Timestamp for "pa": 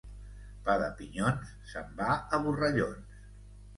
0.69-0.77